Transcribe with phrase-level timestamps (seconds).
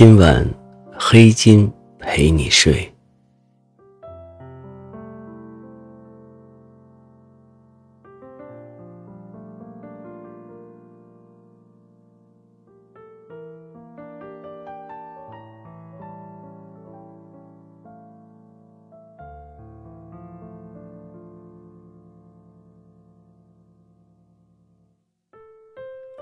[0.00, 0.48] 今晚，
[0.98, 2.90] 黑金陪你睡。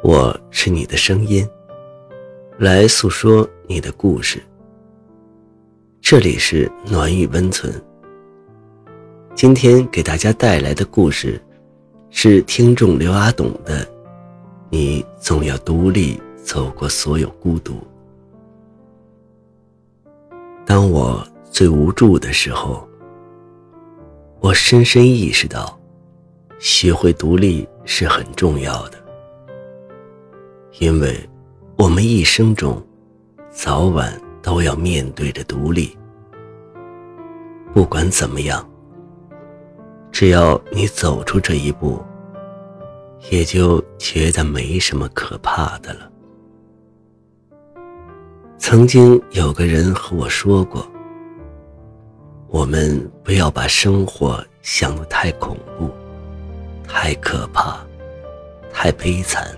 [0.02, 1.48] 我是你的声音。
[2.58, 4.42] 来诉说你的故事。
[6.00, 7.72] 这里是暖与温存。
[9.32, 11.40] 今天给大家带来的故事，
[12.10, 13.88] 是听众刘阿董的。
[14.70, 17.74] 你总要独立走过所有孤独。
[20.66, 22.88] 当我最无助的时候，
[24.40, 25.78] 我深深意识到，
[26.58, 28.98] 学会独立是很重要的，
[30.80, 31.16] 因为。
[31.78, 32.84] 我们一生中，
[33.50, 34.12] 早晚
[34.42, 35.96] 都要面对着独立。
[37.72, 38.68] 不管怎么样，
[40.10, 42.02] 只要你走出这一步，
[43.30, 46.10] 也就觉得没什么可怕的了。
[48.58, 50.84] 曾经有个人和我说过
[52.50, 55.88] ：“我们不要把生活想得太恐怖、
[56.88, 57.78] 太可怕、
[58.72, 59.56] 太悲惨。”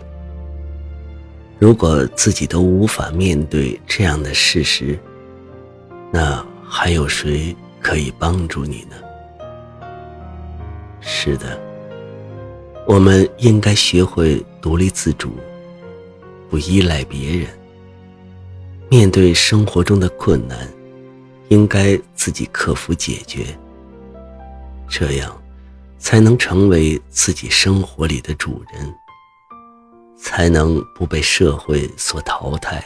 [1.60, 4.98] 如果自己都无法面对这样的事实，
[6.10, 8.96] 那还有谁可以帮助你呢？
[11.02, 11.60] 是的，
[12.86, 15.32] 我们应该学会独立自主，
[16.48, 17.46] 不依赖别人。
[18.88, 20.66] 面对生活中的困难，
[21.48, 23.44] 应该自己克服解决。
[24.88, 25.30] 这样，
[25.98, 28.94] 才能成为自己生活里的主人。
[30.22, 32.80] 才能不被社会所淘汰。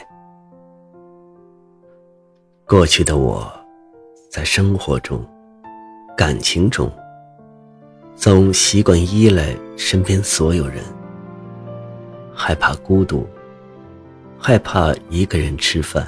[2.65, 3.51] 过去的我，
[4.31, 5.23] 在生活中、
[6.15, 6.89] 感情中，
[8.15, 10.81] 总习惯依赖身边所有人，
[12.33, 13.27] 害怕孤独，
[14.39, 16.07] 害怕一个人吃饭，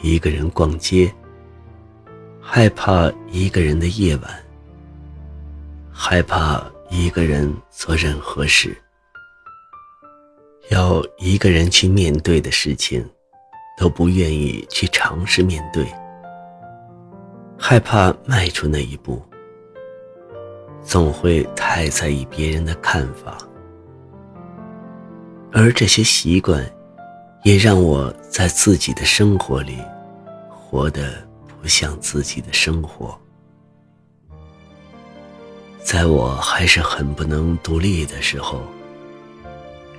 [0.00, 1.12] 一个人逛街，
[2.40, 4.24] 害怕一个人的夜晚，
[5.92, 8.76] 害怕一个人做任何事。
[10.70, 13.02] 要一个人去面对的事情，
[13.78, 15.86] 都不愿意去尝试面对，
[17.58, 19.22] 害怕迈出那一步，
[20.82, 23.38] 总会太在意别人的看法，
[25.50, 26.62] 而这些习惯，
[27.44, 29.78] 也让我在自己的生活里，
[30.50, 31.14] 活得
[31.46, 33.18] 不像自己的生活。
[35.82, 38.60] 在我还是很不能独立的时候。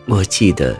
[0.09, 0.75] 我记得，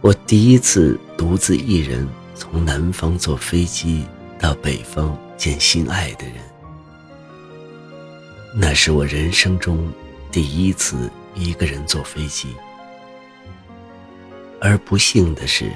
[0.00, 4.06] 我第一次独自一人从南方坐飞机
[4.38, 6.36] 到北方见心爱的人，
[8.56, 9.92] 那是我人生中
[10.30, 12.48] 第一次一个人坐飞机。
[14.58, 15.70] 而不幸的是，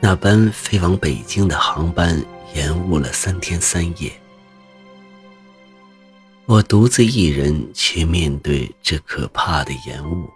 [0.00, 2.20] 那班飞往北京的航班
[2.52, 4.10] 延误了三天三夜，
[6.46, 10.28] 我独自一人去面对这可怕的延误。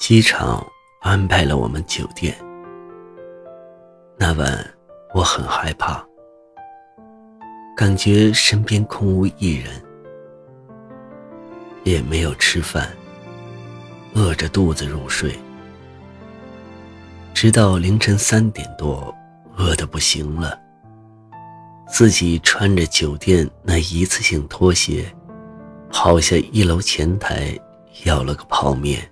[0.00, 0.66] 机场
[1.02, 2.34] 安排了我们酒店。
[4.18, 4.74] 那晚
[5.14, 6.02] 我很害怕，
[7.76, 9.70] 感觉身边空无一人，
[11.84, 12.88] 也没有吃饭，
[14.14, 15.38] 饿着肚子入睡，
[17.34, 19.14] 直到凌晨三点多，
[19.58, 20.58] 饿得不行了，
[21.86, 25.14] 自己穿着酒店那一次性拖鞋，
[25.92, 27.54] 跑下一楼前台
[28.04, 29.06] 要了个泡面。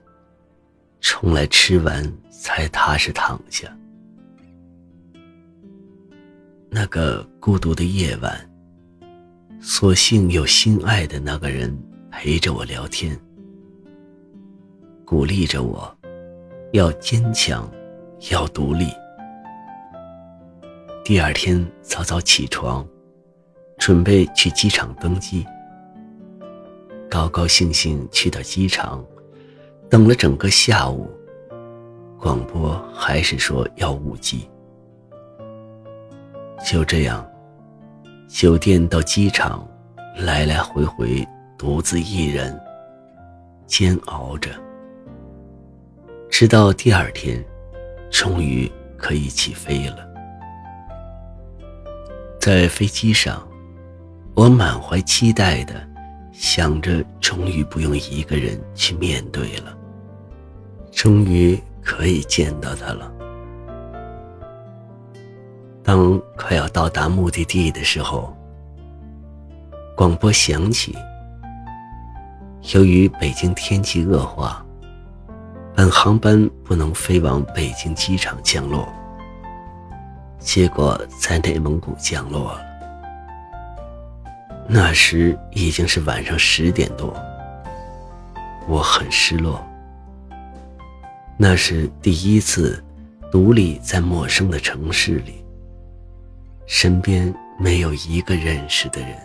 [1.00, 3.68] 冲来吃完，才踏实躺下。
[6.70, 8.50] 那个孤独的夜晚，
[9.60, 11.76] 所幸有心爱的那个人
[12.10, 13.18] 陪着我聊天，
[15.04, 15.96] 鼓励着我，
[16.72, 17.70] 要坚强，
[18.30, 18.86] 要独立。
[21.04, 22.86] 第二天早早起床，
[23.78, 25.46] 准备去机场登机。
[27.08, 29.02] 高高兴兴去到机场。
[29.90, 31.08] 等了整个下午，
[32.20, 34.46] 广播还是说要误机。
[36.66, 37.26] 就这样，
[38.28, 39.66] 酒店到机场，
[40.18, 41.26] 来来回回，
[41.56, 42.58] 独自一人
[43.66, 44.50] 煎熬着，
[46.28, 47.42] 直到第二天，
[48.10, 50.06] 终于可以起飞了。
[52.38, 53.46] 在飞机上，
[54.34, 55.74] 我满怀期待的
[56.32, 59.77] 想着，终于不用一个人去面对了，
[60.98, 63.08] 终于可以见到他了。
[65.80, 68.36] 当快要到达目的地的时候，
[69.96, 70.98] 广播响起。
[72.74, 74.66] 由于北京天气恶化，
[75.72, 78.92] 本航班不能飞往北京机场降落，
[80.40, 82.60] 结果在内蒙古降落了。
[84.66, 87.14] 那时已经是晚上十点多，
[88.66, 89.64] 我很失落。
[91.40, 92.82] 那是第一次
[93.30, 95.44] 独立在陌生的城市里。
[96.66, 99.16] 身边没有一个认识的人，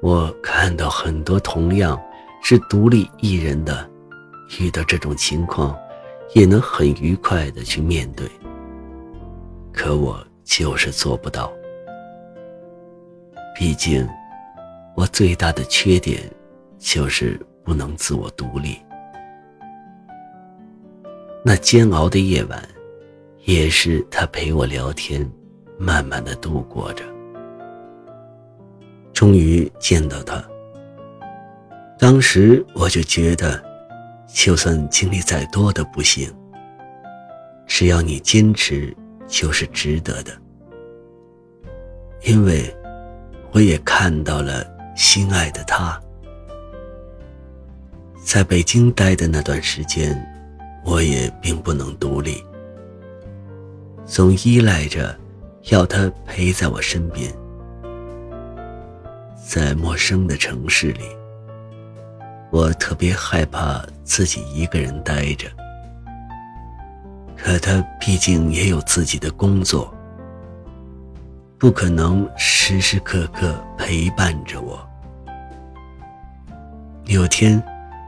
[0.00, 2.00] 我看到很多同样
[2.42, 3.90] 是独立一人的，
[4.60, 5.76] 遇到这种情况
[6.34, 8.30] 也能很愉快的去面对。
[9.72, 11.52] 可我就是做不到，
[13.58, 14.06] 毕竟
[14.94, 16.30] 我最大的缺点
[16.78, 18.78] 就是不能自我独立。
[21.44, 22.60] 那煎熬的夜晚。
[23.44, 25.30] 也是他陪我聊天，
[25.76, 27.04] 慢慢的度过着。
[29.12, 30.42] 终于见到他，
[31.98, 33.62] 当时我就觉得，
[34.26, 36.34] 就算经历再多的不幸，
[37.66, 40.32] 只要你坚持，就是值得的。
[42.22, 42.74] 因为，
[43.52, 44.66] 我也看到了
[44.96, 46.00] 心爱的他。
[48.24, 50.18] 在北京待的那段时间，
[50.84, 52.44] 我也并不能独立。
[54.06, 55.18] 总依赖着，
[55.70, 57.32] 要他陪在我身边。
[59.46, 61.04] 在陌生的城市里，
[62.50, 65.46] 我特别害怕自己一个人待着。
[67.36, 69.92] 可他毕竟也有自己的工作，
[71.58, 74.78] 不可能时时刻刻陪伴着我。
[77.04, 77.62] 有天，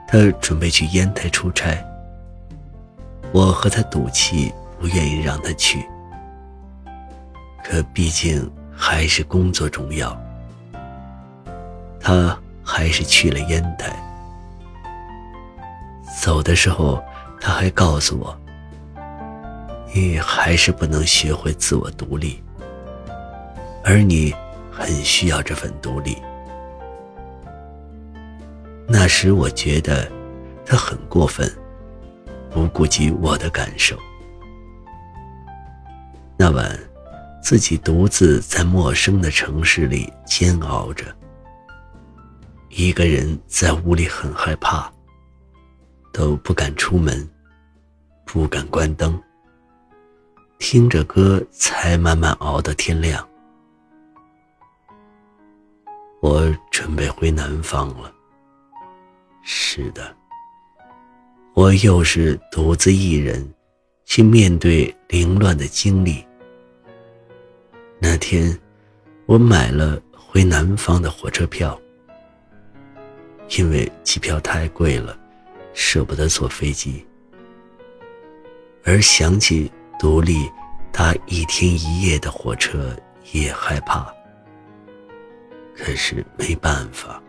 [0.09, 1.77] 他准备去烟台出差，
[3.37, 4.51] 我和他赌气。
[4.79, 5.89] 不愿意让他去，
[7.65, 10.15] 可毕竟还是工作重要。
[11.99, 13.91] 他还是去了烟台。
[16.23, 17.03] 走的时候，
[17.41, 18.39] 他还告诉我
[19.95, 22.43] ：“你还是不能学会自我独立，
[23.83, 24.35] 而你
[24.71, 26.19] 很需要这份独立。”
[28.87, 30.07] 那时我觉得
[30.67, 31.51] 他很过分，
[32.57, 33.95] 不顾及我的感受。
[36.39, 36.75] 那晚，
[37.43, 41.05] 自己独自在陌生的城市里煎熬着，
[42.71, 44.91] 一个人在屋里很害怕，
[46.15, 47.29] 都不敢出门，
[48.25, 49.23] 不敢关灯，
[50.59, 53.29] 听着歌才慢慢熬到天亮。
[56.23, 58.11] 我准备回南方了。
[59.43, 60.17] 是的，
[61.57, 63.53] 我又是独自一人。
[64.09, 66.25] 去面对凌乱的经历。
[67.99, 68.57] 那天，
[69.27, 71.77] 我买了回南方的火车票，
[73.59, 75.19] 因为机票太贵了，
[75.75, 77.05] 舍不得坐飞机。
[78.85, 80.49] 而想起独立
[80.93, 82.97] 搭一天一夜的火车，
[83.33, 84.07] 也害怕。
[85.77, 87.21] 可是没办法，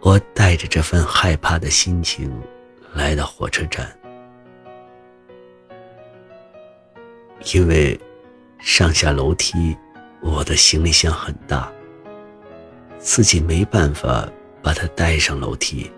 [0.00, 2.28] 我带着这份害怕的心情
[2.94, 3.90] 来到火车站。
[7.54, 7.98] 因为
[8.60, 9.76] 上下楼梯，
[10.20, 11.70] 我的行李箱很大，
[12.98, 14.28] 自己没办法
[14.62, 15.90] 把它带上楼梯，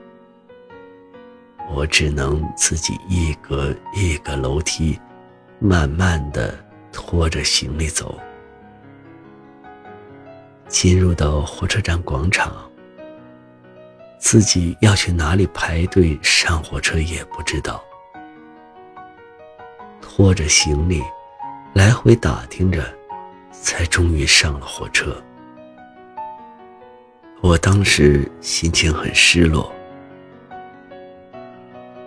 [1.71, 4.99] 我只能自己一格一个楼梯，
[5.59, 6.59] 慢慢的
[6.93, 8.19] 拖着行李走。
[10.67, 12.69] 进入到火车站广场，
[14.25, 17.85] 自己要去哪里排队上火车也不知道，
[20.01, 21.03] 拖着行李。
[21.75, 22.83] 来回打听着，
[23.53, 25.23] 才终于上了火车。
[27.43, 29.71] 我当时心情很失落，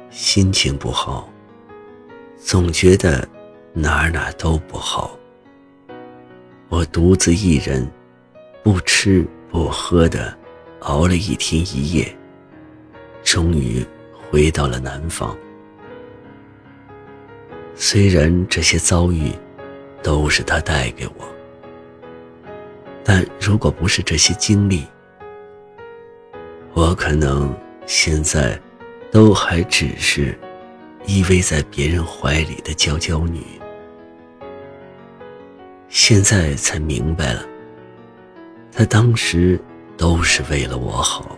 [0.09, 1.29] 心情不好，
[2.35, 3.29] 总觉得
[3.73, 5.17] 哪儿哪儿都不好。
[6.69, 7.87] 我独自一人，
[8.63, 10.36] 不吃不喝的，
[10.79, 12.15] 熬了一天一夜，
[13.23, 15.35] 终于回到了南方。
[17.75, 19.31] 虽然这些遭遇
[20.01, 21.27] 都是他带给我，
[23.03, 24.85] 但如果不是这些经历，
[26.73, 27.55] 我可能
[27.85, 28.59] 现在
[29.11, 30.37] 都还只是
[31.05, 33.41] 依偎在别人怀里的娇娇女。
[35.89, 37.45] 现在才明白了，
[38.71, 39.59] 他当时
[39.97, 41.35] 都是为了我好，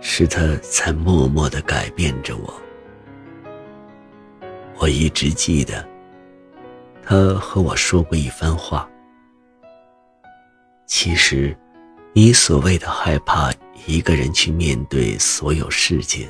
[0.00, 2.54] 是他才默默的改变着我。
[4.78, 5.86] 我一直记得，
[7.02, 8.88] 他和我说过一番话。
[10.86, 11.56] 其实，
[12.12, 13.52] 你所谓的害怕
[13.86, 16.28] 一个人去面对所有事情，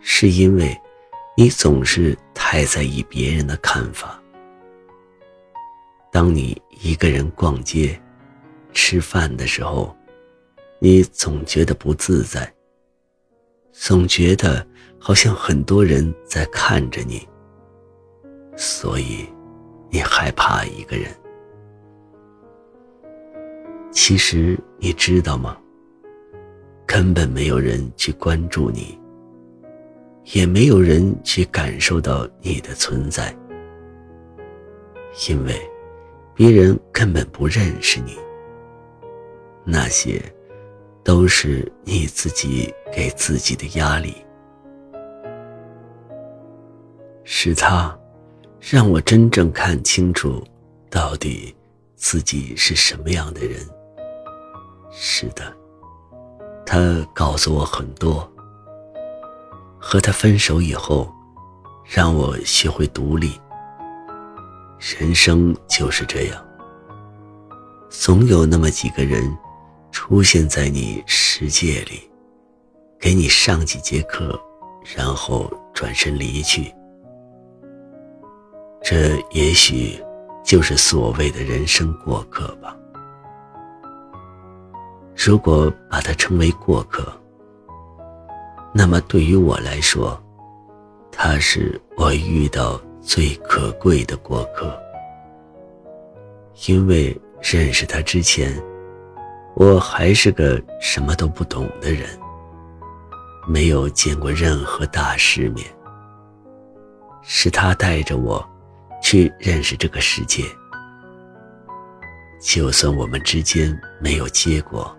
[0.00, 0.76] 是因为
[1.36, 4.20] 你总是太在意别人的看法。
[6.10, 8.00] 当你一个人逛街、
[8.76, 9.96] 吃饭的时候，
[10.78, 12.52] 你总觉得不自在，
[13.72, 14.64] 总觉得
[15.00, 17.26] 好像很多人在看着你，
[18.54, 19.26] 所以
[19.88, 21.10] 你害怕一个人。
[23.90, 25.56] 其实你知道吗？
[26.86, 28.96] 根本没有人去关注你，
[30.34, 33.34] 也没有人去感受到你的存在，
[35.30, 35.58] 因为。
[36.38, 38.14] 别人根本不认识你，
[39.68, 40.22] 那些
[41.02, 44.14] 都是你自己给自己的压力。
[47.24, 47.98] 是他，
[48.60, 50.40] 让我真正看清楚，
[50.88, 51.52] 到底
[51.96, 53.58] 自己是什么样的人。
[54.92, 55.52] 是的，
[56.64, 58.30] 他告诉我很多。
[59.78, 61.12] 和他分手以后，
[61.84, 63.32] 让我学会独立。
[64.78, 66.44] 人生就是这样，
[67.88, 69.36] 总有那么几个人
[69.90, 72.10] 出现在你世界里，
[72.98, 74.38] 给你上几节课，
[74.96, 76.72] 然后转身离去。
[78.82, 80.02] 这也许
[80.44, 82.76] 就是所谓的人生过客吧。
[85.16, 87.12] 如果把它称为过客，
[88.72, 90.22] 那么对于我来说，
[91.10, 92.80] 他是我遇到。
[93.06, 94.76] 最可贵的过客，
[96.66, 98.60] 因为认识他之前，
[99.58, 102.06] 我还是个什么都不懂的人，
[103.48, 105.66] 没有见过任何大世面。
[107.22, 108.46] 是他带着我，
[109.02, 110.44] 去认识这个世界。
[112.38, 114.94] 就算我们之间没有结果，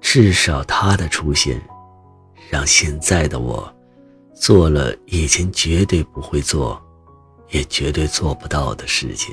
[0.00, 1.62] 至少他的出现，
[2.50, 3.72] 让现在的我。
[4.34, 6.80] 做了以前绝对不会做，
[7.50, 9.32] 也绝对做不到的事情，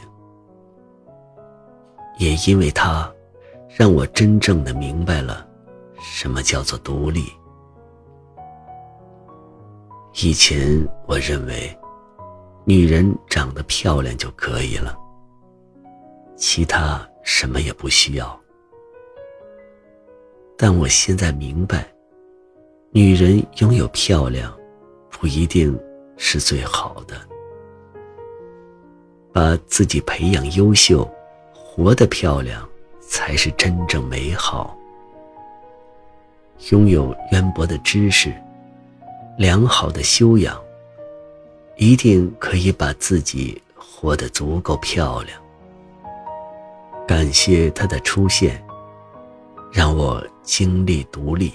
[2.19, 3.11] 也因为他，
[3.77, 5.45] 让我真正的明白了，
[5.99, 7.25] 什么叫做独立。
[10.23, 11.77] 以前我认为，
[12.63, 14.97] 女人长得漂亮就可以了，
[16.37, 18.39] 其他什么也不需要。
[20.57, 21.85] 但我现在明白，
[22.91, 24.55] 女人拥有漂亮。
[25.17, 25.77] 不一定
[26.17, 27.15] 是最好的。
[29.31, 31.09] 把自己培养优秀，
[31.53, 32.67] 活得漂亮，
[33.07, 34.75] 才是真正美好。
[36.71, 38.33] 拥有渊博的知识，
[39.37, 40.57] 良好的修养，
[41.75, 45.39] 一定可以把自己活得足够漂亮。
[47.07, 48.63] 感谢他的出现，
[49.71, 51.53] 让我经历独立，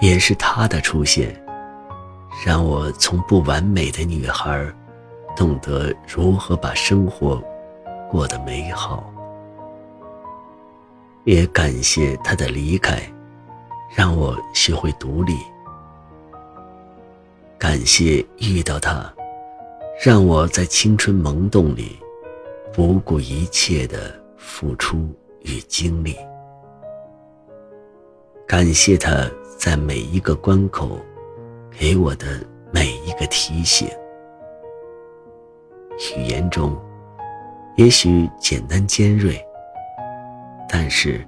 [0.00, 1.40] 也是他的出现。
[2.44, 4.64] 让我从不完美的女孩，
[5.36, 7.42] 懂得如何把生活
[8.10, 9.12] 过得美好。
[11.28, 12.98] 也感谢他的离开，
[13.94, 15.36] 让我学会独立。
[17.58, 19.14] 感谢遇到他，
[20.02, 21.98] 让我在青春萌动里
[22.72, 25.06] 不顾一切的付出
[25.42, 26.16] 与经历。
[28.46, 30.98] 感谢他在每一个关口。
[31.78, 32.42] 给我的
[32.72, 33.86] 每一个提醒，
[36.16, 36.76] 语言中
[37.76, 39.40] 也许简单尖锐，
[40.68, 41.26] 但是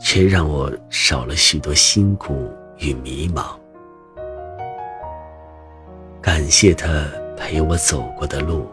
[0.00, 3.56] 却让我少了许多辛苦与迷茫。
[6.22, 6.88] 感谢他
[7.36, 8.66] 陪我走过的路，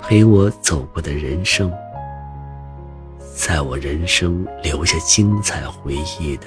[0.00, 1.72] 陪我走过的人生，
[3.34, 6.46] 在我人生留下精彩回忆的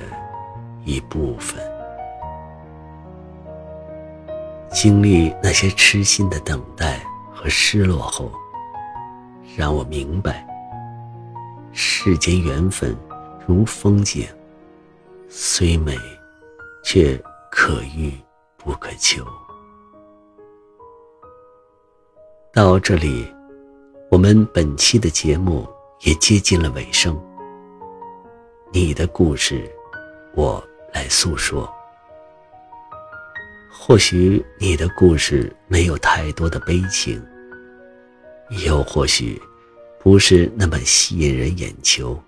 [0.85, 1.59] 一部分。
[4.71, 6.99] 经历那些痴心的等待
[7.33, 8.31] 和失落后，
[9.57, 10.45] 让我明白，
[11.71, 12.95] 世间缘分
[13.45, 14.27] 如风景
[15.27, 15.97] 虽美
[16.83, 17.21] 却
[17.51, 18.13] 可遇
[18.57, 19.25] 不可求。
[22.51, 23.25] 到这里
[24.09, 25.67] 我们本期的节目
[26.01, 27.19] 也接近了尾声。
[28.71, 29.69] 你的故事
[30.35, 31.71] 我来诉说。
[33.81, 37.19] 或许你的故事没有太多的悲情
[38.65, 39.41] 又或许
[40.01, 42.21] 不是那么吸引人眼球，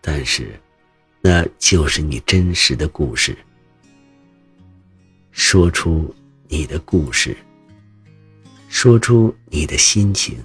[0.00, 0.58] 但是
[1.20, 3.36] 那就是你真实的故事。
[5.32, 6.14] 说出
[6.46, 7.36] 你的故事，
[8.68, 10.38] 说出你的心情，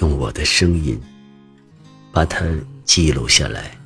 [0.00, 1.00] 用我的声音
[2.12, 2.44] 把它
[2.84, 3.78] 记录下来，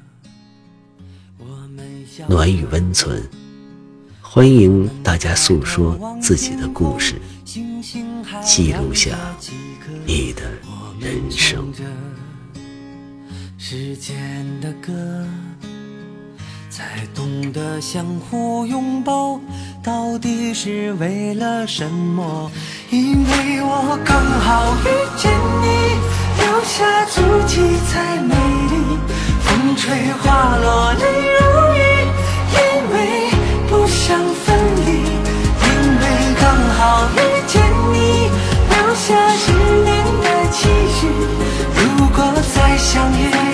[2.26, 3.22] 暖与温存。
[4.20, 7.14] 欢迎大家诉说自己的故事，
[8.44, 9.16] 记录下
[10.07, 10.42] 你的
[10.99, 11.73] 人生。
[13.57, 14.16] 时间
[14.61, 14.92] 的歌，
[16.71, 19.40] 才懂得相互拥抱，
[19.83, 22.50] 到底是为了什么？
[22.90, 25.30] 因为我刚好遇见
[25.62, 25.66] 你，
[26.40, 28.99] 留下足迹才美丽。
[29.40, 31.02] 风吹花落泪
[31.38, 31.40] 如
[31.76, 31.78] 雨，
[32.54, 32.59] 因
[32.92, 32.97] 为。
[33.71, 35.68] 不想分离，因
[36.00, 36.02] 为
[36.40, 37.61] 刚好遇见
[37.92, 37.97] 你，
[39.08, 40.68] 下十年的期
[41.00, 41.06] 许。
[41.74, 42.22] 如果
[42.54, 43.47] 再相遇，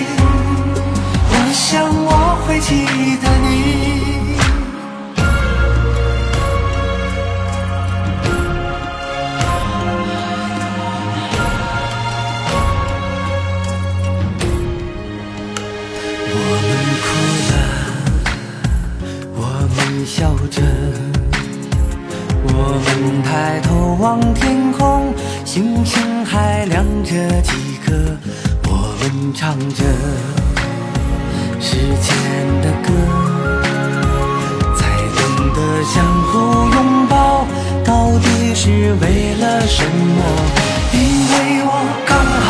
[38.65, 40.23] 是为了什么？
[40.91, 40.99] 因
[41.29, 41.69] 为我
[42.07, 42.49] 刚好